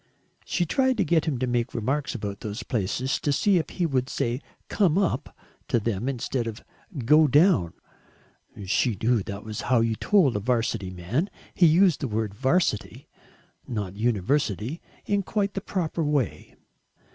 [0.45, 3.85] She tried to get him to make remarks about those places to see if he
[3.85, 6.63] would say "come up" to them instead of
[7.05, 7.73] "go down"
[8.65, 11.29] she knew that was how you told a 'Varsity man.
[11.53, 13.09] He used the word "'Varsity"
[13.67, 16.55] not university in quite the proper way.